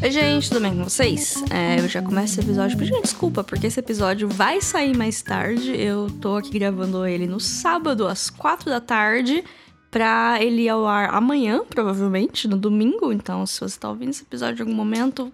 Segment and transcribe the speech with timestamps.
[0.00, 1.42] Oi, gente, tudo bem com vocês?
[1.50, 5.72] É, eu já começo esse episódio pedindo desculpa, porque esse episódio vai sair mais tarde.
[5.72, 9.42] Eu tô aqui gravando ele no sábado, às quatro da tarde,
[9.90, 13.12] pra ele ir ao ar amanhã, provavelmente, no domingo.
[13.12, 15.32] Então, se você tá ouvindo esse episódio em algum momento,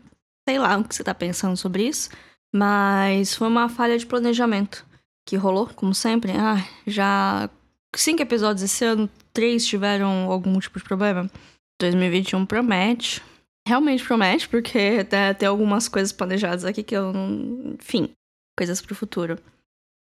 [0.49, 2.09] sei lá o que você tá pensando sobre isso.
[2.51, 4.87] Mas foi uma falha de planejamento
[5.27, 6.33] que rolou, como sempre.
[6.33, 7.51] Ah, já
[7.95, 11.31] cinco episódios esse ano, três tiveram algum tipo de problema.
[11.79, 13.23] 2021 promete
[13.67, 17.75] realmente promete, porque né, tem algumas coisas planejadas aqui que eu não.
[17.81, 18.11] Enfim,
[18.57, 19.39] coisas pro futuro.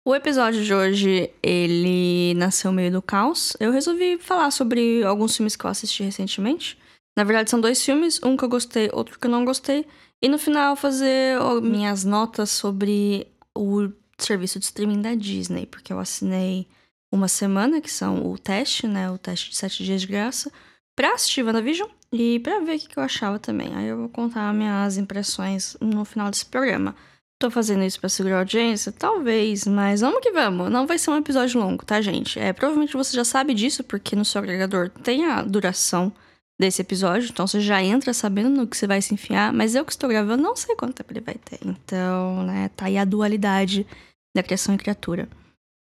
[0.06, 3.56] O episódio de hoje, ele nasceu meio do caos.
[3.58, 6.78] Eu resolvi falar sobre alguns filmes que eu assisti recentemente.
[7.18, 9.86] Na verdade, são dois filmes, um que eu gostei, outro que eu não gostei.
[10.22, 16.00] E no final, fazer minhas notas sobre o serviço de streaming da Disney, porque eu
[16.00, 16.68] assinei
[17.14, 19.10] uma semana, que são o teste, né?
[19.10, 20.52] O teste de sete dias de graça,
[20.96, 23.76] pra assistir WandaVision e para ver o que eu achava também.
[23.76, 26.96] Aí eu vou contar minhas impressões no final desse programa.
[27.42, 28.92] Tô fazendo isso pra segurar a audiência?
[28.92, 30.72] Talvez, mas vamos que vamos.
[30.72, 32.40] Não vai ser um episódio longo, tá, gente?
[32.40, 36.14] É, provavelmente você já sabe disso, porque no seu agregador tem a duração
[36.62, 39.84] desse episódio, então você já entra sabendo no que você vai se enfiar, mas eu
[39.84, 41.60] que estou gravando não sei quanto tempo ele vai ter.
[41.66, 43.88] Então, né, tá aí a dualidade
[44.36, 45.28] da criação e criatura.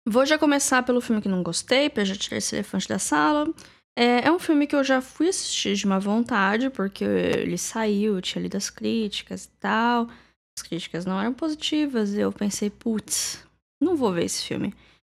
[0.06, 3.50] Vou já começar pelo filme que não gostei, pra já tirar esse elefante da sala.
[4.00, 8.18] É, é um filme que eu já fui assistir de uma vontade, porque ele saiu,
[8.22, 10.08] tinha lido as críticas e tal.
[10.56, 13.46] As críticas não eram positivas, e eu pensei, putz,
[13.78, 14.72] não vou ver esse filme.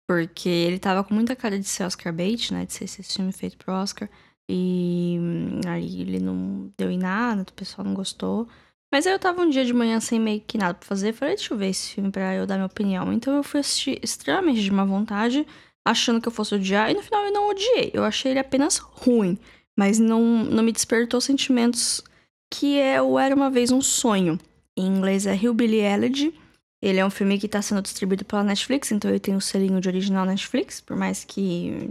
[0.10, 2.66] Porque ele tava com muita cara de ser Oscar bait, né?
[2.66, 4.10] De ser esse filme feito pro Oscar.
[4.50, 8.48] E hum, aí ele não deu em nada, o pessoal não gostou.
[8.90, 11.12] Mas aí eu tava um dia de manhã sem meio que nada pra fazer.
[11.12, 13.12] Falei, deixa eu ver esse filme pra eu dar minha opinião.
[13.12, 15.46] Então eu fui assistir extremamente de má vontade
[15.90, 17.92] achando que eu fosse odiar, e no final eu não odiei.
[17.94, 19.38] Eu achei ele apenas ruim,
[19.78, 22.04] mas não, não me despertou sentimentos
[22.50, 24.40] que é o Era Uma Vez Um Sonho.
[24.76, 26.34] Em inglês é Hillbilly Elegy.
[26.82, 29.82] Ele é um filme que está sendo distribuído pela Netflix, então ele tem o selinho
[29.82, 31.90] de original Netflix, por mais que,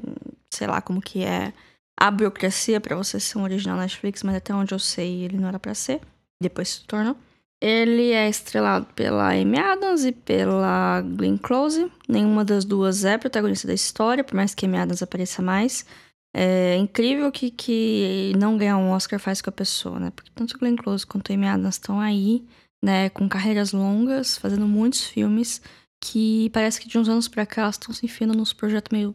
[0.51, 1.53] sei lá como que é
[1.99, 5.49] a burocracia para você ser um original Netflix, mas até onde eu sei ele não
[5.49, 6.01] era para ser,
[6.41, 7.17] depois se tornou.
[7.61, 11.91] Ele é estrelado pela Amy Adams e pela Glenn Close.
[12.09, 15.87] Nenhuma das duas é protagonista da história, por mais que Amy Adams apareça mais.
[16.35, 20.13] É incrível que, que não ganhar um Oscar faz com a pessoa, né?
[20.15, 22.45] Porque tanto Glenn Close quanto Amy Adams estão aí,
[22.85, 25.63] né, com carreiras longas, fazendo muitos filmes,
[25.99, 29.15] que parece que de uns anos pra cá elas estão se enfiando nos projetos meio,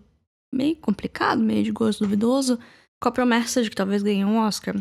[0.52, 2.58] meio complicado, meio de gosto duvidoso,
[3.00, 4.76] com a promessa de que talvez ganhe um Oscar.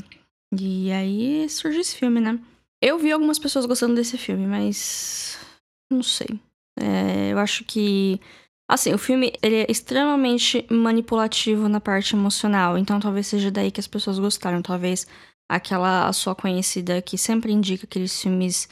[0.59, 2.41] E aí surge esse filme, né?
[2.83, 5.39] Eu vi algumas pessoas gostando desse filme, mas.
[5.91, 6.41] Não sei.
[6.79, 8.21] É, eu acho que.
[8.69, 12.79] Assim, o filme ele é extremamente manipulativo na parte emocional.
[12.79, 14.63] Então talvez seja daí que as pessoas gostaram.
[14.63, 15.07] Talvez
[15.51, 18.69] aquela sua conhecida que sempre indica aqueles filmes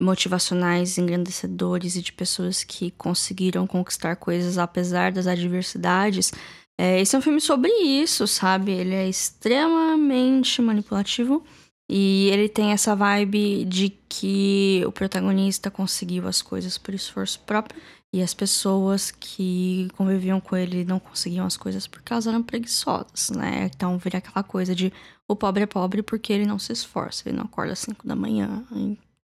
[0.00, 6.32] motivacionais, engrandecedores e de pessoas que conseguiram conquistar coisas apesar das adversidades.
[6.78, 8.72] É, esse é um filme sobre isso, sabe?
[8.72, 11.44] Ele é extremamente manipulativo.
[11.92, 17.82] E ele tem essa vibe de que o protagonista conseguiu as coisas por esforço próprio
[18.12, 23.30] e as pessoas que conviviam com ele não conseguiam as coisas porque elas eram preguiçosas,
[23.30, 23.68] né?
[23.74, 24.92] Então vira aquela coisa de
[25.26, 28.14] o pobre é pobre porque ele não se esforça, ele não acorda às 5 da
[28.14, 28.64] manhã.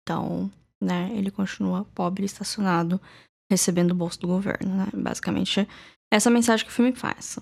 [0.03, 0.51] Então,
[0.83, 3.01] né, ele continua pobre, estacionado,
[3.49, 4.89] recebendo o bolso do governo, né?
[4.93, 5.69] Basicamente,
[6.13, 7.39] essa mensagem que o filme faz.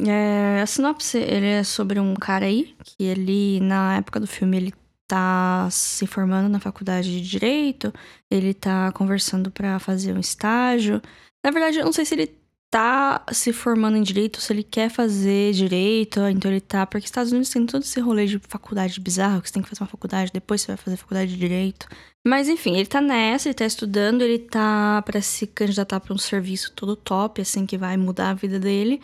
[0.00, 4.56] É, a sinopse, ele é sobre um cara aí, que ele, na época do filme,
[4.56, 4.74] ele
[5.06, 7.92] tá se formando na faculdade de Direito,
[8.30, 11.00] ele tá conversando para fazer um estágio.
[11.44, 12.34] Na verdade, eu não sei se ele
[12.70, 16.86] tá se formando em Direito, se ele quer fazer Direito, então ele tá...
[16.86, 19.82] Porque Estados Unidos tem todo esse rolê de faculdade bizarro, que você tem que fazer
[19.82, 21.86] uma faculdade, depois você vai fazer faculdade de Direito.
[22.26, 26.18] Mas enfim, ele tá nessa, ele tá estudando, ele tá para se candidatar para um
[26.18, 29.02] serviço todo top, assim, que vai mudar a vida dele.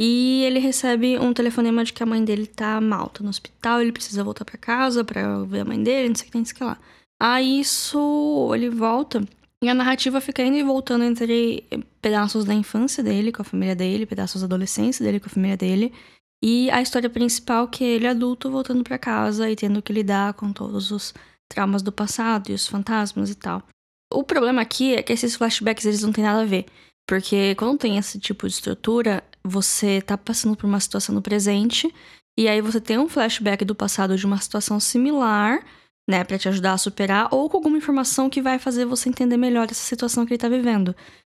[0.00, 3.80] E ele recebe um telefonema de que a mãe dele tá mal, tá no hospital,
[3.80, 6.44] ele precisa voltar para casa para ver a mãe dele, não sei o que não
[6.44, 6.78] sei o que lá.
[7.20, 9.24] Aí isso, ele volta
[9.60, 11.64] e a narrativa fica indo e voltando entre
[12.00, 15.56] pedaços da infância dele com a família dele, pedaços da adolescência dele com a família
[15.56, 15.92] dele.
[16.40, 20.34] E a história principal que é ele adulto voltando para casa e tendo que lidar
[20.34, 21.12] com todos os
[21.48, 23.64] traumas do passado e os fantasmas e tal.
[24.14, 26.66] O problema aqui é que esses flashbacks eles não têm nada a ver.
[27.04, 31.92] Porque quando tem esse tipo de estrutura, você tá passando por uma situação no presente
[32.38, 35.64] e aí você tem um flashback do passado de uma situação similar,
[36.08, 39.36] né, para te ajudar a superar ou com alguma informação que vai fazer você entender
[39.36, 40.94] melhor essa situação que ele tá vivendo.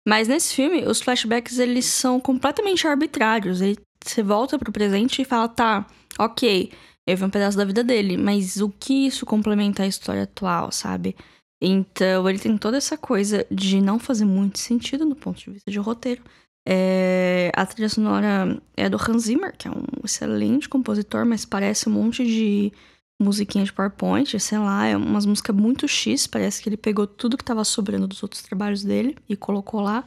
[0.07, 3.61] Mas nesse filme, os flashbacks eles são completamente arbitrários.
[3.61, 5.85] Ele, você volta pro presente e fala, tá,
[6.17, 6.71] ok,
[7.07, 10.71] eu vi um pedaço da vida dele, mas o que isso complementa a história atual,
[10.71, 11.15] sabe?
[11.61, 15.69] Então, ele tem toda essa coisa de não fazer muito sentido no ponto de vista
[15.69, 16.23] de roteiro.
[16.67, 21.89] É, a trilha sonora é do Hans Zimmer, que é um excelente compositor, mas parece
[21.89, 22.71] um monte de
[23.19, 27.37] musiquinha de PowerPoint, sei lá, é umas músicas muito X, parece que ele pegou tudo
[27.37, 30.03] que tava sobrando dos outros trabalhos dele e colocou lá.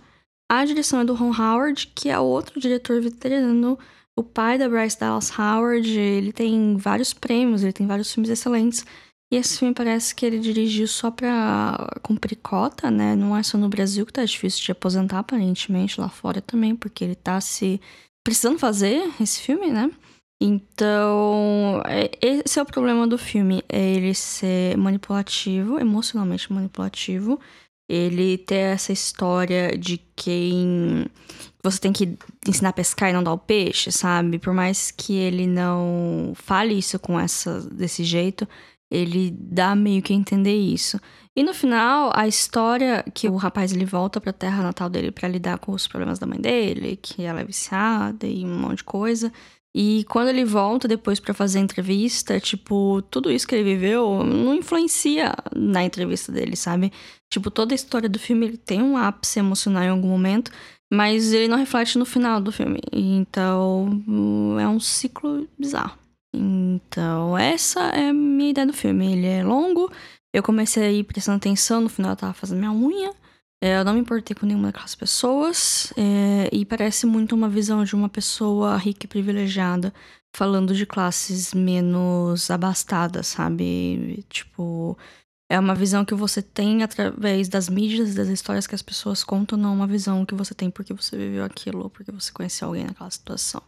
[0.51, 3.79] A direção é do Ron Howard, que é outro diretor veterano,
[4.17, 8.85] o pai da Bryce Dallas Howard, ele tem vários prêmios, ele tem vários filmes excelentes.
[9.32, 13.17] E esse filme parece que ele dirigiu só pra cumprir cota, né?
[13.17, 17.03] Não é só no Brasil que tá difícil de aposentar, aparentemente, lá fora também, porque
[17.05, 17.81] ele tá se
[18.25, 19.91] precisando fazer esse filme, né?
[20.41, 27.41] Então, é, esse é o problema do filme, é ele ser manipulativo, emocionalmente manipulativo.
[27.88, 31.06] Ele ter essa história de quem
[31.62, 32.17] você tem que
[32.47, 34.38] ensinar a pescar e não dar o peixe, sabe?
[34.38, 38.49] Por mais que ele não fale isso com essa desse jeito,
[38.91, 41.01] ele dá meio que a entender isso.
[41.37, 45.11] E no final, a história que o rapaz ele volta para a terra natal dele
[45.11, 48.79] para lidar com os problemas da mãe dele, que ela é viciada e um monte
[48.79, 49.33] de coisa.
[49.77, 54.23] E quando ele volta depois para fazer a entrevista, tipo, tudo isso que ele viveu
[54.23, 56.93] não influencia na entrevista dele, sabe?
[57.29, 60.53] Tipo, toda a história do filme ele tem um ápice emocional em algum momento,
[60.93, 62.79] mas ele não reflete no final do filme.
[62.93, 64.01] Então,
[64.61, 65.99] é um ciclo bizarro.
[66.35, 69.13] Então, essa é a minha ideia do filme.
[69.13, 69.91] Ele é longo,
[70.33, 73.13] eu comecei prestando atenção, no final eu tava fazendo minha unha.
[73.63, 75.93] É, eu não me importei com nenhuma daquelas pessoas.
[75.97, 79.93] É, e parece muito uma visão de uma pessoa rica e privilegiada
[80.37, 84.25] falando de classes menos abastadas, sabe?
[84.29, 84.99] Tipo,
[85.49, 89.57] é uma visão que você tem através das mídias, das histórias que as pessoas contam,
[89.57, 92.85] não uma visão que você tem porque você viveu aquilo ou porque você conheceu alguém
[92.85, 93.63] naquela situação.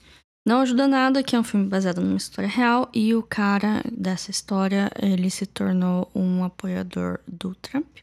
[0.47, 4.31] Não ajuda nada que é um filme baseado numa história real e o cara dessa
[4.31, 7.99] história, ele se tornou um apoiador do Trump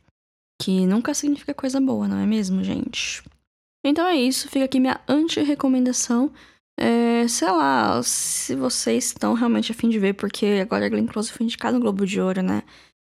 [0.62, 3.24] que nunca significa coisa boa, não é mesmo, gente?
[3.86, 6.31] Então é isso, fica aqui minha anti-recomendação.
[6.78, 11.31] É, sei lá, se vocês estão realmente afim de ver, porque agora a Glenn Close
[11.31, 12.63] foi indicada no Globo de Ouro, né?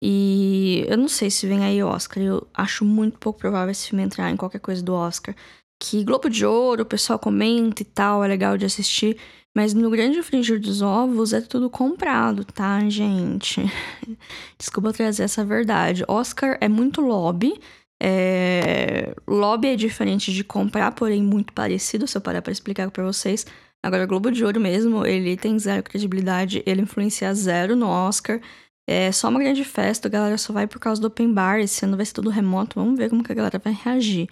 [0.04, 4.04] E eu não sei se vem aí Oscar, eu acho muito pouco provável esse filme
[4.04, 5.36] entrar em qualquer coisa do Oscar.
[5.84, 9.18] Que Globo de Ouro, o pessoal comenta e tal, é legal de assistir.
[9.56, 13.62] Mas no grande frigir dos ovos é tudo comprado, tá, gente?
[14.60, 16.06] Desculpa trazer essa verdade.
[16.08, 17.60] Oscar é muito lobby.
[18.02, 19.16] É...
[19.28, 23.44] Lobby é diferente de comprar, porém muito parecido, se eu parar pra explicar pra vocês.
[23.84, 28.40] Agora, Globo de Ouro mesmo, ele tem zero credibilidade, ele influencia zero no Oscar.
[28.88, 31.84] É só uma grande festa, a galera só vai por causa do open bar, esse
[31.86, 34.30] ano vai ser tudo remoto, vamos ver como que a galera vai reagir.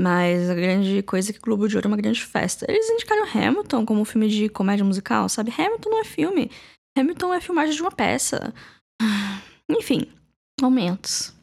[0.00, 2.64] Mas a grande coisa é que o Globo de Ouro é uma grande festa.
[2.66, 5.52] Eles indicaram Hamilton como um filme de comédia musical, sabe?
[5.52, 6.50] Hamilton não é filme.
[6.96, 8.54] Hamilton é filmagem de uma peça.
[9.68, 10.06] Enfim,
[10.58, 11.34] momentos.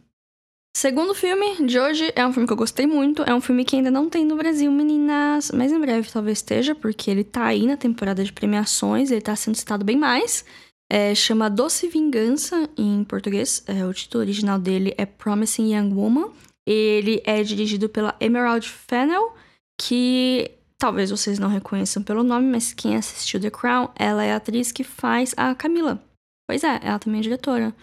[0.75, 3.21] Segundo filme de hoje é um filme que eu gostei muito.
[3.23, 5.51] É um filme que ainda não tem no Brasil, meninas.
[5.51, 9.11] Mas em breve talvez esteja, porque ele tá aí na temporada de premiações.
[9.11, 10.43] Ele tá sendo citado bem mais.
[10.91, 13.63] É, chama Doce Vingança em português.
[13.67, 16.31] É, o título original dele é Promising Young Woman.
[16.67, 19.33] Ele é dirigido pela Emerald Fennell,
[19.79, 24.35] que talvez vocês não reconheçam pelo nome, mas quem assistiu The Crown, ela é a
[24.35, 26.03] atriz que faz a Camila.
[26.45, 27.73] Pois é, ela também é diretora.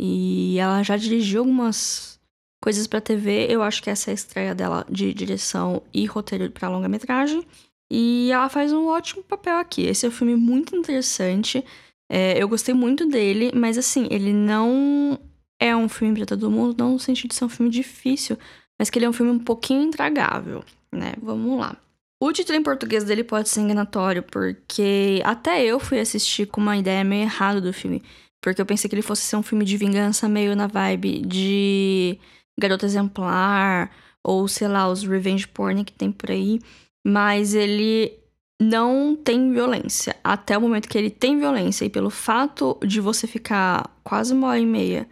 [0.00, 2.20] E ela já dirigiu algumas
[2.60, 3.46] coisas para TV.
[3.48, 7.46] Eu acho que essa é a estreia dela de direção e roteiro para longa-metragem.
[7.92, 9.82] E ela faz um ótimo papel aqui.
[9.82, 11.64] Esse é um filme muito interessante.
[12.10, 15.18] É, eu gostei muito dele, mas assim, ele não
[15.62, 18.36] é um filme para todo mundo, não no sentido de ser um filme difícil,
[18.76, 21.14] mas que ele é um filme um pouquinho intragável, né?
[21.22, 21.76] Vamos lá.
[22.20, 26.76] O título em português dele pode ser enganatório, porque até eu fui assistir com uma
[26.76, 28.02] ideia meio errada do filme.
[28.40, 32.18] Porque eu pensei que ele fosse ser um filme de vingança meio na vibe de
[32.58, 33.90] Garota Exemplar,
[34.24, 36.58] ou sei lá, os revenge porn que tem por aí.
[37.06, 38.12] Mas ele
[38.60, 40.16] não tem violência.
[40.24, 44.48] Até o momento que ele tem violência, e pelo fato de você ficar quase uma
[44.48, 45.08] hora e meia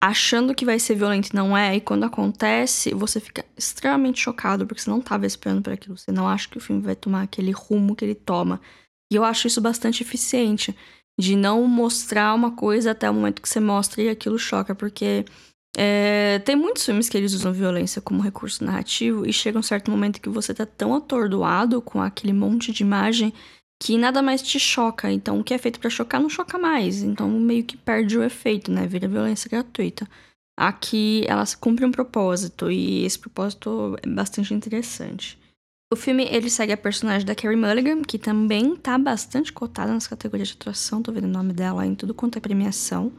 [0.00, 4.66] achando que vai ser violento e não é, e quando acontece, você fica extremamente chocado,
[4.66, 7.22] porque você não estava esperando por aquilo, você não acha que o filme vai tomar
[7.22, 8.60] aquele rumo que ele toma.
[9.12, 10.74] E eu acho isso bastante eficiente,
[11.18, 15.26] de não mostrar uma coisa até o momento que você mostra e aquilo choca, porque
[15.76, 19.90] é, tem muitos filmes que eles usam violência como recurso narrativo e chega um certo
[19.90, 23.34] momento que você tá tão atordoado com aquele monte de imagem
[23.82, 25.10] que nada mais te choca.
[25.10, 27.02] Então, o que é feito para chocar não choca mais.
[27.02, 28.86] Então, meio que perde o efeito, né?
[28.86, 30.06] Vira violência gratuita.
[30.58, 35.38] Aqui, ela cumpre um propósito e esse propósito é bastante interessante.
[35.92, 40.06] O filme, ele segue a personagem da Carrie Mulligan, que também tá bastante cotada nas
[40.06, 41.02] categorias de atuação.
[41.02, 43.10] Tô vendo o nome dela em tudo quanto é premiação.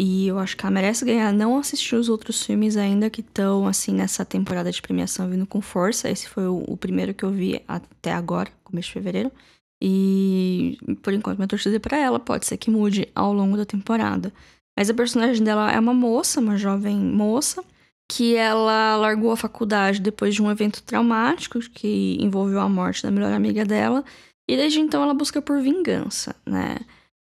[0.00, 1.32] E eu acho que ela merece ganhar.
[1.32, 5.60] Não assisti os outros filmes ainda que estão, assim, nessa temporada de premiação vindo com
[5.60, 6.10] força.
[6.10, 9.30] Esse foi o, o, primeiro que eu vi até agora, começo de fevereiro.
[9.82, 12.18] E, por enquanto, minha torcida é pra ela.
[12.18, 14.32] Pode ser que mude ao longo da temporada.
[14.76, 17.64] Mas a personagem dela é uma moça, uma jovem moça,
[18.08, 23.10] que ela largou a faculdade depois de um evento traumático que envolveu a morte da
[23.10, 24.04] melhor amiga dela.
[24.48, 26.76] E desde então ela busca por vingança, né?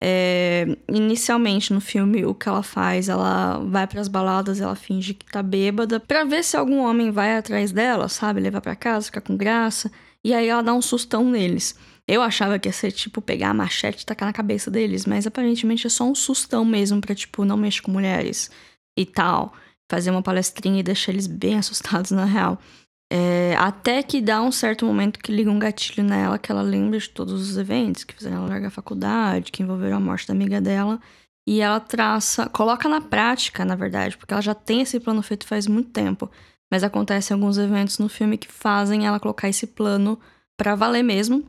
[0.06, 5.14] É, inicialmente no filme, o que ela faz, ela vai para as baladas, ela finge
[5.14, 8.42] que tá bêbada, para ver se algum homem vai atrás dela, sabe?
[8.42, 9.90] Levar para casa, ficar com graça.
[10.22, 11.78] E aí ela dá um sustão neles.
[12.08, 15.26] Eu achava que ia ser, tipo, pegar a machete e tacar na cabeça deles, mas
[15.26, 18.52] aparentemente é só um sustão mesmo pra, tipo, não mexer com mulheres
[18.98, 19.54] e tal
[19.90, 22.60] fazer uma palestrinha e deixar eles bem assustados na real.
[23.12, 26.98] É, até que dá um certo momento que liga um gatilho nela, que ela lembra
[26.98, 30.34] de todos os eventos que fizeram ela largar a faculdade, que envolveram a morte da
[30.34, 31.00] amiga dela.
[31.48, 35.46] E ela traça, coloca na prática, na verdade, porque ela já tem esse plano feito
[35.46, 36.32] faz muito tempo.
[36.72, 40.20] Mas acontecem alguns eventos no filme que fazem ela colocar esse plano
[40.58, 41.46] para valer mesmo,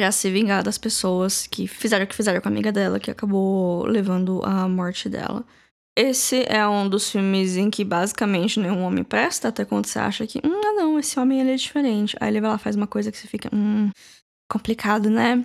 [0.00, 3.10] para se vingar das pessoas que fizeram o que fizeram com a amiga dela, que
[3.10, 5.44] acabou levando à morte dela.
[5.94, 10.26] Esse é um dos filmes em que basicamente nenhum homem presta, até quando você acha
[10.26, 12.16] que, hum, ah, não, esse homem ele é diferente.
[12.18, 13.90] Aí ele vai lá faz uma coisa que você fica, hum,
[14.50, 15.44] complicado, né?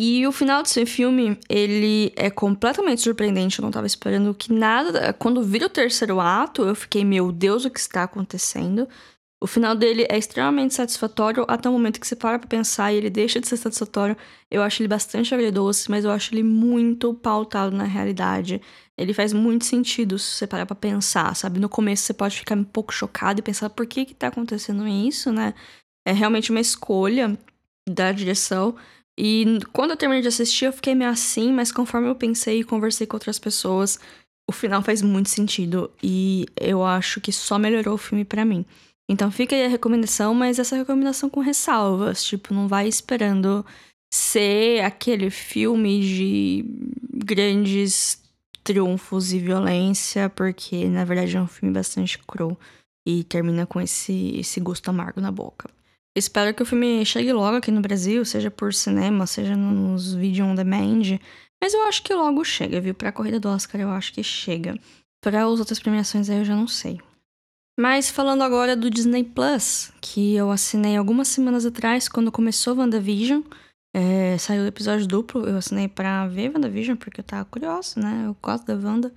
[0.00, 3.58] E o final desse filme, ele é completamente surpreendente.
[3.58, 5.12] Eu não tava esperando que nada.
[5.12, 8.88] Quando vira o terceiro ato, eu fiquei, meu Deus, o que está acontecendo?
[9.40, 12.96] O final dele é extremamente satisfatório até o momento que você para pra pensar e
[12.96, 14.16] ele deixa de ser satisfatório.
[14.50, 18.60] Eu acho ele bastante agridoce, mas eu acho ele muito pautado na realidade.
[18.96, 21.60] Ele faz muito sentido se você parar pra pensar, sabe?
[21.60, 24.88] No começo você pode ficar um pouco chocado e pensar por que que tá acontecendo
[24.88, 25.54] isso, né?
[26.04, 27.38] É realmente uma escolha
[27.88, 28.74] da direção.
[29.16, 32.64] E quando eu terminei de assistir, eu fiquei meio assim, mas conforme eu pensei e
[32.64, 34.00] conversei com outras pessoas,
[34.48, 35.92] o final faz muito sentido.
[36.02, 38.64] E eu acho que só melhorou o filme para mim.
[39.08, 42.22] Então fica aí a recomendação, mas essa recomendação com ressalvas.
[42.22, 43.64] Tipo, não vai esperando
[44.12, 46.64] ser aquele filme de
[47.24, 48.22] grandes
[48.62, 52.56] triunfos e violência, porque na verdade é um filme bastante cru
[53.06, 55.70] e termina com esse, esse gosto amargo na boca.
[56.14, 60.44] Espero que o filme chegue logo aqui no Brasil, seja por cinema, seja nos vídeo
[60.44, 61.18] on demand,
[61.62, 62.94] mas eu acho que logo chega, viu?
[62.94, 64.78] Pra corrida do Oscar eu acho que chega.
[65.22, 67.00] Para as outras premiações aí eu já não sei.
[67.78, 73.40] Mas falando agora do Disney Plus, que eu assinei algumas semanas atrás, quando começou WandaVision,
[73.94, 78.24] é, saiu o episódio duplo, eu assinei pra ver WandaVision, porque eu tava curiosa, né?
[78.26, 79.12] Eu gosto da Wanda.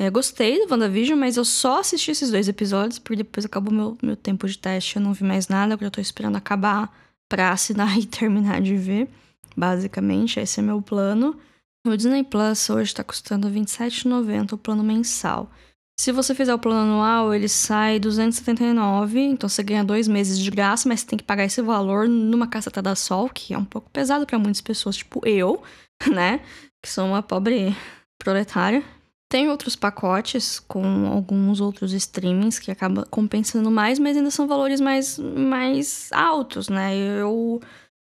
[0.00, 3.98] É, gostei do WandaVision, mas eu só assisti esses dois episódios, porque depois acabou meu,
[4.00, 6.96] meu tempo de teste, eu não vi mais nada, porque eu tô esperando acabar
[7.28, 9.08] pra assinar e terminar de ver.
[9.56, 11.36] Basicamente, esse é meu plano.
[11.84, 15.50] O Disney Plus hoje tá custando R$27,90 o plano mensal.
[15.98, 20.50] Se você fizer o plano anual, ele sai 279, então você ganha dois meses de
[20.50, 23.64] graça, mas você tem que pagar esse valor numa caçata da Sol, que é um
[23.64, 25.62] pouco pesado para muitas pessoas, tipo eu,
[26.12, 26.40] né?
[26.82, 27.74] Que sou uma pobre
[28.18, 28.82] proletária.
[29.30, 34.80] Tem outros pacotes com alguns outros streamings que acaba compensando mais, mas ainda são valores
[34.80, 36.94] mais, mais altos, né?
[36.96, 37.60] Eu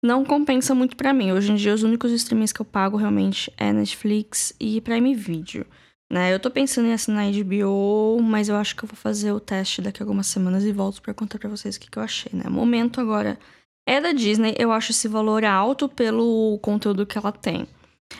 [0.03, 1.31] não compensa muito para mim.
[1.31, 5.65] Hoje em dia, os únicos streamings que eu pago realmente é Netflix e Prime Video.
[6.11, 6.33] Né?
[6.33, 9.81] Eu tô pensando em assinar HBO, mas eu acho que eu vou fazer o teste
[9.81, 12.31] daqui a algumas semanas e volto para contar para vocês o que, que eu achei,
[12.33, 12.49] né?
[12.49, 13.37] Momento agora
[13.85, 17.67] é da Disney, eu acho esse valor alto pelo conteúdo que ela tem.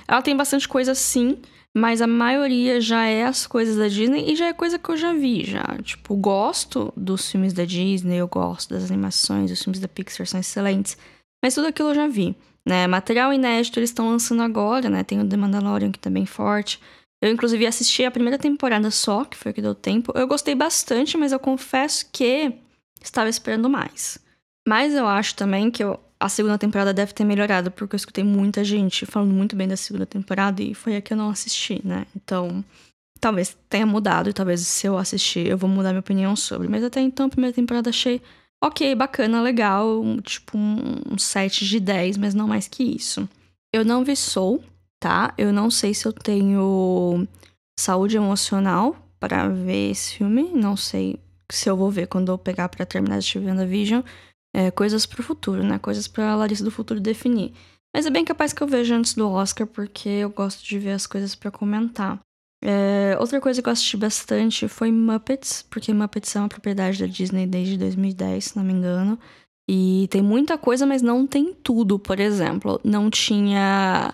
[0.08, 1.38] Ela tem bastante coisa sim,
[1.76, 4.98] mas a maioria já é as coisas da Disney e já é coisa que eu
[4.98, 5.64] já vi, já.
[5.84, 10.40] Tipo, gosto dos filmes da Disney, eu gosto das animações, os filmes da Pixar são
[10.40, 10.98] excelentes,
[11.44, 12.88] mas tudo aquilo eu já vi, né?
[12.88, 15.04] Material inédito eles estão lançando agora, né?
[15.04, 16.82] Tem o The Mandalorian que tá bem forte.
[17.22, 20.12] Eu, inclusive, assisti a primeira temporada só, que foi o que deu tempo.
[20.16, 22.54] Eu gostei bastante, mas eu confesso que
[23.02, 24.20] estava esperando mais.
[24.68, 28.24] Mas eu acho também que eu, a segunda temporada deve ter melhorado, porque eu escutei
[28.24, 31.82] muita gente falando muito bem da segunda temporada e foi a que eu não assisti,
[31.84, 32.06] né?
[32.16, 32.64] Então,
[33.20, 36.68] talvez tenha mudado e talvez se eu assistir eu vou mudar minha opinião sobre.
[36.68, 38.22] Mas até então, a primeira temporada achei
[38.64, 43.28] ok, bacana, legal, tipo um, um 7 de 10, mas não mais que isso.
[43.74, 44.64] Eu não vi Soul,
[45.00, 45.34] tá?
[45.38, 47.28] Eu não sei se eu tenho
[47.80, 51.20] saúde emocional para ver esse filme, não sei
[51.52, 54.02] se eu vou ver quando eu pegar para terminar de ver Vision.
[54.56, 55.78] É, coisas pro futuro, né?
[55.78, 57.54] Coisas pra Larissa do futuro definir.
[57.96, 60.92] Mas é bem capaz que eu veja antes do Oscar, porque eu gosto de ver
[60.92, 62.20] as coisas para comentar.
[62.64, 67.06] É, outra coisa que eu assisti bastante foi Muppets, porque Muppets é uma propriedade da
[67.06, 69.20] Disney desde 2010, se não me engano.
[69.70, 72.00] E tem muita coisa, mas não tem tudo.
[72.00, 74.14] Por exemplo, não tinha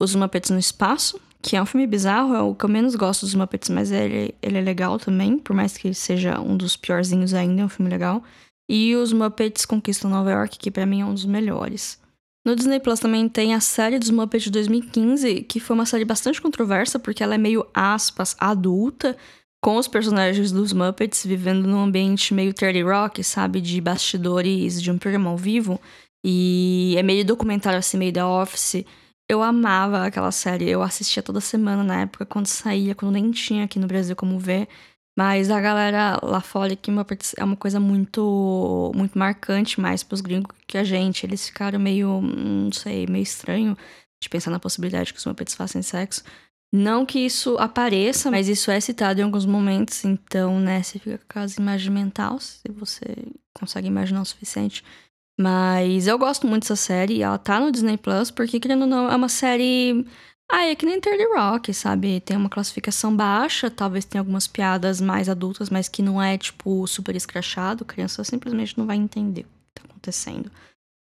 [0.00, 3.26] Os Muppets no Espaço, que é um filme bizarro, é o que eu menos gosto
[3.26, 6.76] dos Muppets, mas ele, ele é legal também, por mais que ele seja um dos
[6.76, 8.22] piorzinhos ainda, é um filme legal.
[8.68, 12.00] E Os Muppets Conquistam Nova York, que para mim é um dos melhores.
[12.46, 16.04] No Disney Plus também tem a série dos Muppets de 2015, que foi uma série
[16.04, 19.16] bastante controversa, porque ela é meio, aspas, adulta,
[19.62, 23.60] com os personagens dos Muppets vivendo num ambiente meio 30 Rock, sabe?
[23.60, 25.78] De bastidores de um programa ao vivo.
[26.24, 28.84] E é meio documentário, assim, meio da Office.
[29.30, 33.64] Eu amava aquela série, eu assistia toda semana na época, quando saía, quando nem tinha
[33.64, 34.66] aqui no Brasil como ver.
[35.16, 36.90] Mas a galera lá fora que
[37.36, 41.24] é uma coisa muito muito marcante mais pros gringos que a gente.
[41.24, 43.76] Eles ficaram meio, não sei, meio estranho
[44.20, 46.24] de pensar na possibilidade que os Muppets façam sexo.
[46.72, 51.20] Não que isso apareça, mas isso é citado em alguns momentos, então, né, você fica
[51.32, 53.04] com as imagens mental, se você
[53.54, 54.84] consegue imaginar o suficiente.
[55.40, 59.10] Mas eu gosto muito dessa série, ela tá no Disney Plus, porque, querendo ou não,
[59.10, 60.04] é uma série
[60.52, 62.20] ah, é que nem Third Rock, sabe?
[62.20, 66.84] Tem uma classificação baixa, talvez tenha algumas piadas mais adultas, mas que não é, tipo,
[66.88, 67.84] super escrachado.
[67.84, 70.50] A criança simplesmente não vai entender o que tá acontecendo.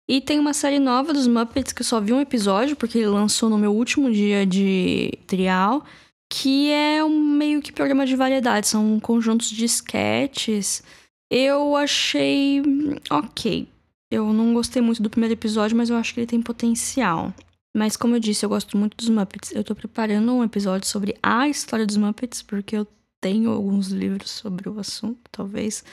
[0.08, 3.08] E tem uma série nova dos Muppets que eu só vi um episódio, porque ele
[3.08, 5.84] lançou no meu último dia de trial,
[6.30, 10.84] que é um meio que programa de variedade, são conjuntos de sketches.
[11.32, 12.62] Eu achei
[13.10, 13.68] ok.
[14.12, 17.34] Eu não gostei muito do primeiro episódio, mas eu acho que ele tem potencial.
[17.74, 19.54] Mas como eu disse, eu gosto muito dos Muppets.
[19.56, 22.86] Eu tô preparando um episódio sobre a história dos Muppets, porque eu
[23.22, 25.84] tenho alguns livros sobre o assunto, talvez.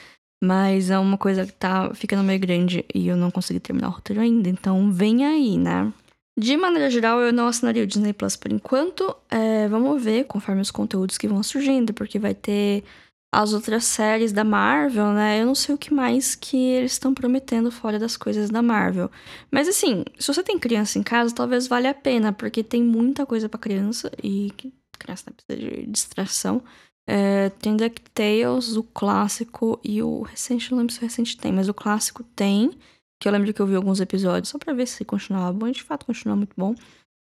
[0.43, 3.91] Mas é uma coisa que tá ficando meio grande e eu não consegui terminar o
[3.91, 4.49] roteiro ainda.
[4.49, 5.91] Então vem aí, né?
[6.37, 9.15] De maneira geral, eu não assinaria o Disney Plus por enquanto.
[9.29, 12.83] É, vamos ver conforme os conteúdos que vão surgindo, porque vai ter
[13.31, 15.41] as outras séries da Marvel, né?
[15.41, 19.09] Eu não sei o que mais que eles estão prometendo fora das coisas da Marvel.
[19.51, 23.25] Mas assim, se você tem criança em casa, talvez valha a pena, porque tem muita
[23.25, 24.51] coisa para criança e
[24.97, 26.63] criança precisa de distração.
[27.07, 31.67] É, tem DuckTales, o clássico e o recente, não lembro se o recente tem, mas
[31.69, 32.71] o clássico tem,
[33.19, 35.71] que eu lembro que eu vi alguns episódios só pra ver se continuava bom, e
[35.71, 36.75] de fato continua muito bom.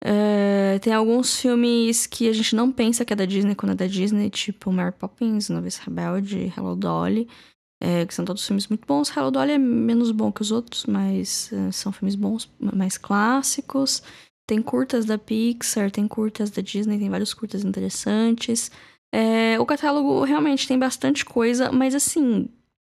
[0.03, 3.75] É, tem alguns filmes que a gente não pensa que é da Disney quando é
[3.75, 7.27] da Disney, tipo Mary Poppins, Novice Rebelde, Hello Dolly,
[7.81, 9.09] é, que são todos filmes muito bons.
[9.15, 14.03] Hello Dolly é menos bom que os outros, mas é, são filmes bons, mais clássicos.
[14.47, 18.71] Tem curtas da Pixar, tem curtas da Disney, tem vários curtas interessantes.
[19.13, 22.49] É, o catálogo realmente tem bastante coisa, mas assim,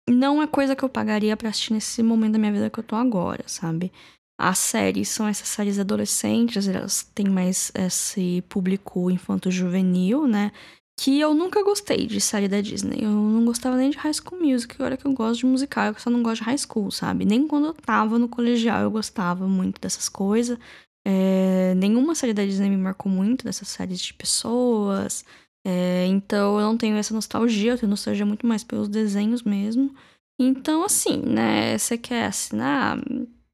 [0.10, 2.84] não é coisa que eu pagaria para assistir nesse momento da minha vida que eu
[2.84, 3.92] tô agora, sabe?
[4.38, 10.52] As séries são essas séries adolescentes, elas têm mais esse público infanto-juvenil, né?
[11.00, 13.04] Que eu nunca gostei de série da Disney.
[13.04, 16.00] Eu não gostava nem de High School Music, agora que eu gosto de musical, eu
[16.00, 17.26] só não gosto de High School, sabe?
[17.26, 20.58] Nem quando eu tava no colegial eu gostava muito dessas coisas.
[21.06, 25.24] É, nenhuma série da Disney me marcou muito dessas séries de pessoas.
[25.66, 29.96] É, então eu não tenho essa nostalgia, eu tenho nostalgia muito mais pelos desenhos mesmo.
[30.40, 31.78] Então, assim, né?
[31.78, 32.98] Você quer assinar?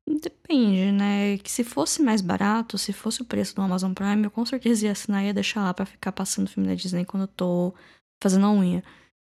[0.08, 1.38] Depende, né?
[1.38, 4.86] Que se fosse mais barato, se fosse o preço do Amazon Prime, eu com certeza
[4.86, 7.74] ia assinar e ia deixar lá pra ficar passando filme da Disney quando eu tô
[8.22, 8.84] fazendo a unha.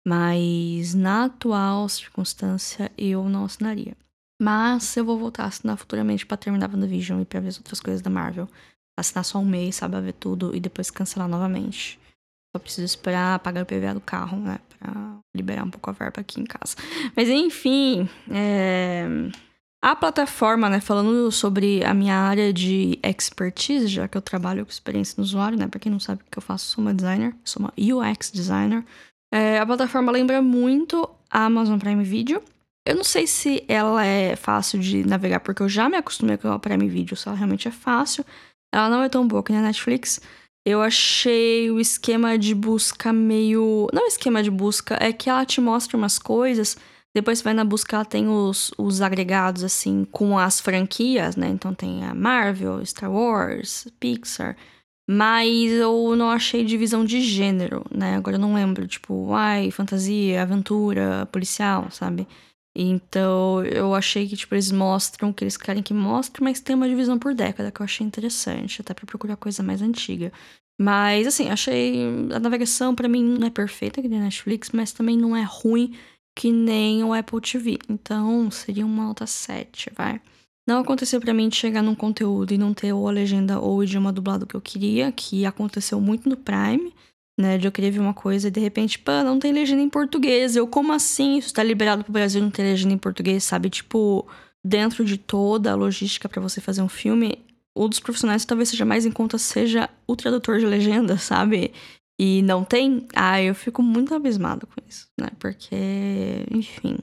[0.07, 3.97] Mas na atual circunstância, eu não assinaria.
[4.41, 7.79] Mas eu vou voltar a assinar futuramente para terminar WandaVision e pra ver as outras
[7.79, 8.47] coisas da Marvel.
[8.97, 9.99] Assinar só um mês, sabe?
[10.01, 11.99] ver tudo e depois cancelar novamente.
[12.55, 14.59] Só preciso esperar pagar o PVA do carro, né?
[14.77, 16.75] Pra liberar um pouco a verba aqui em casa.
[17.15, 19.07] Mas enfim, é...
[19.85, 24.71] A plataforma, né, falando sobre a minha área de expertise, já que eu trabalho com
[24.71, 27.35] experiência no usuário, né, pra quem não sabe o que eu faço, sou uma designer,
[27.43, 28.83] sou uma UX designer.
[29.31, 32.41] É, a plataforma lembra muito a Amazon Prime Video.
[32.83, 36.47] Eu não sei se ela é fácil de navegar, porque eu já me acostumei com
[36.47, 38.25] a Prime Video, se ela realmente é fácil.
[38.73, 40.19] Ela não é tão boa que a Netflix.
[40.65, 43.87] Eu achei o esquema de busca meio.
[43.93, 46.75] Não esquema de busca, é que ela te mostra umas coisas
[47.15, 51.47] depois você vai na busca, tem os, os agregados, assim, com as franquias, né?
[51.47, 54.57] Então tem a Marvel, Star Wars, Pixar.
[55.09, 58.17] Mas eu não achei divisão de gênero, né?
[58.17, 62.27] Agora eu não lembro, tipo, ai, fantasia, aventura, policial, sabe?
[62.75, 66.75] Então eu achei que, tipo, eles mostram o que eles querem que mostre, mas tem
[66.75, 70.33] uma divisão por década que eu achei interessante, até para procurar coisa mais antiga.
[70.77, 71.95] Mas, assim, achei.
[72.33, 75.95] A navegação para mim não é perfeita, que nem Netflix, mas também não é ruim
[76.35, 77.79] que nem o Apple TV.
[77.89, 80.19] Então, seria uma nota 7, vai.
[80.67, 83.77] Não aconteceu para mim de chegar num conteúdo e não ter ou a legenda ou
[83.77, 86.91] o idioma dublado que eu queria, que aconteceu muito no Prime,
[87.39, 87.57] né?
[87.57, 90.55] De eu querer ver uma coisa e de repente, pá, não tem legenda em português.
[90.55, 91.37] Eu, como assim?
[91.37, 93.69] Isso tá liberado pro Brasil não ter legenda em português, sabe?
[93.69, 94.27] Tipo,
[94.65, 97.37] dentro de toda a logística para você fazer um filme,
[97.77, 101.71] um dos profissionais que talvez seja mais em conta seja o tradutor de legenda, sabe?
[102.19, 105.29] E não tem, ah, eu fico muito abismado com isso, né?
[105.37, 106.97] Porque, enfim.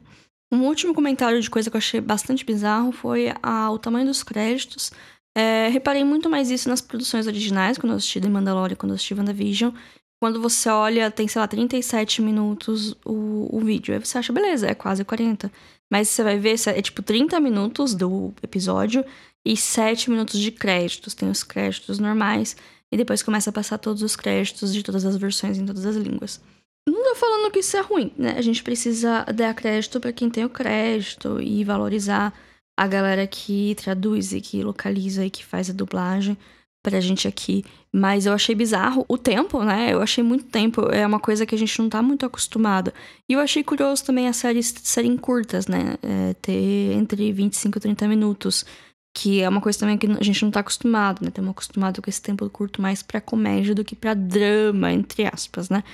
[0.50, 4.22] Um último comentário de coisa que eu achei bastante bizarro foi a, o tamanho dos
[4.22, 4.90] créditos.
[5.34, 8.96] É, reparei muito mais isso nas produções originais, quando eu assisti The Mandalorian, quando eu
[8.96, 9.72] assisti WandaVision.
[10.20, 13.92] Quando você olha, tem, sei lá, 37 minutos o, o vídeo.
[13.92, 15.50] Aí você acha, beleza, é quase 40.
[15.90, 19.04] Mas você vai ver, é tipo 30 minutos do episódio
[19.44, 21.12] e 7 minutos de créditos.
[21.12, 22.56] Tem os créditos normais
[22.92, 25.96] e depois começa a passar todos os créditos de todas as versões em todas as
[25.96, 26.40] línguas.
[26.86, 28.34] Não tô falando que isso é ruim, né?
[28.36, 32.34] A gente precisa dar crédito para quem tem o crédito e valorizar
[32.76, 36.36] a galera que traduz e que localiza e que faz a dublagem
[36.82, 37.64] pra gente aqui.
[37.92, 39.92] Mas eu achei bizarro o tempo, né?
[39.92, 40.82] Eu achei muito tempo.
[40.90, 42.92] É uma coisa que a gente não tá muito acostumado.
[43.28, 45.96] E eu achei curioso também as séries serem curtas, né?
[46.02, 48.66] É, ter entre 25 e 30 minutos.
[49.14, 51.28] Que é uma coisa também que a gente não tá acostumado, né?
[51.28, 55.68] Estamos acostumados com esse tempo curto mais pra comédia do que pra drama, entre aspas,
[55.68, 55.84] né?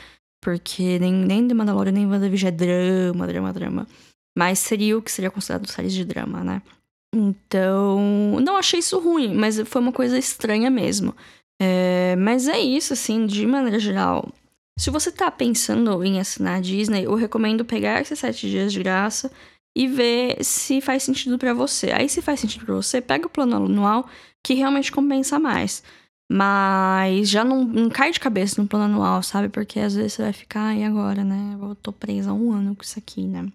[0.42, 3.86] Porque nem, nem The Mandalorian nem WandaVision é drama, drama, drama.
[4.36, 6.62] Mas seria o que seria considerado séries de drama, né?
[7.12, 11.14] Então, não achei isso ruim, mas foi uma coisa estranha mesmo.
[11.60, 14.32] É, mas é isso, assim, de maneira geral.
[14.78, 18.78] Se você tá pensando em assinar a Disney, eu recomendo pegar esses sete dias de
[18.78, 19.30] graça
[19.76, 21.90] e ver se faz sentido para você.
[21.92, 24.08] Aí, se faz sentido para você, pega o plano anual
[24.42, 25.82] que realmente compensa mais.
[26.30, 29.48] Mas já não, não cai de cabeça no plano anual, sabe?
[29.48, 31.56] Porque às vezes você vai ficar, e agora, né?
[31.60, 33.50] Eu tô presa há um ano com isso aqui, né?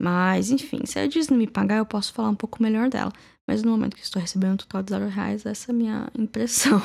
[0.00, 3.12] Mas, enfim, se a Disney me pagar, eu posso falar um pouco melhor dela.
[3.46, 6.08] Mas no momento que estou recebendo um total de zero reais, essa é a minha
[6.18, 6.82] impressão.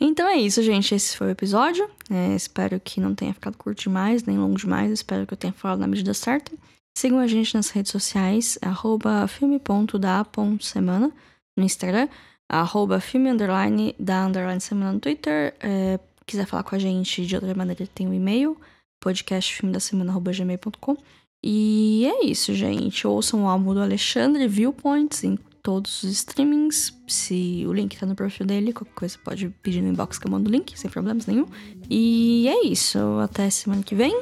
[0.00, 0.94] então é isso, gente.
[0.94, 1.88] Esse foi o episódio.
[2.10, 4.90] É, espero que não tenha ficado curto demais, nem longo demais.
[4.90, 6.50] Espero que eu tenha falado na medida certa.
[6.96, 11.12] Sigam a gente nas redes sociais, arroba filme.da.semana
[11.54, 12.08] no Instagram,
[12.48, 15.54] arroba filme underline da underline semana no Twitter.
[15.60, 18.56] É, quiser falar com a gente de outra maneira, tem o um e-mail,
[18.98, 20.96] podcastfilmedasemana.gmail.com.
[21.44, 23.06] E é isso, gente.
[23.06, 26.98] Ouçam o álbum do Alexandre, Viewpoints, em todos os streamings.
[27.06, 30.30] Se o link tá no perfil dele, qualquer coisa pode pedir no inbox que eu
[30.30, 31.46] mando o link, sem problemas nenhum.
[31.90, 32.98] E é isso.
[33.22, 34.18] Até semana que vem.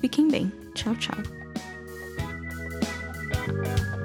[0.00, 0.50] Fiquem bem.
[0.74, 1.45] Tchau, tchau.
[3.46, 3.95] thank you